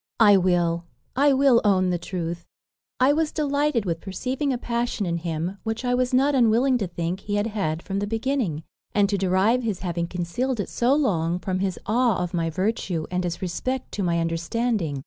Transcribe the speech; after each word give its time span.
I 0.19 0.35
will 0.35 0.85
I 1.15 1.31
will 1.31 1.61
own 1.63 1.91
the 1.91 1.99
truth; 1.99 2.47
I 2.99 3.13
was 3.13 3.31
delighted 3.31 3.85
with 3.85 4.01
perceiving 4.01 4.51
a 4.51 4.57
passion 4.57 5.05
in 5.05 5.17
him, 5.17 5.59
which 5.61 5.85
I 5.85 5.93
was 5.93 6.11
not 6.11 6.33
unwilling 6.33 6.79
to 6.79 6.87
think 6.87 7.19
he 7.19 7.35
had 7.35 7.45
had 7.45 7.83
from 7.83 7.99
the 7.99 8.07
beginning, 8.07 8.63
and 8.95 9.07
to 9.09 9.17
derive 9.19 9.61
his 9.61 9.81
having 9.81 10.07
concealed 10.07 10.59
it 10.59 10.69
so 10.69 10.95
long 10.95 11.37
from 11.37 11.59
his 11.59 11.77
awe 11.85 12.17
of 12.17 12.33
my 12.33 12.49
virtue, 12.49 13.05
and 13.11 13.23
his 13.23 13.43
respect 13.43 13.91
to 13.91 14.01
my 14.01 14.17
understanding. 14.17 14.97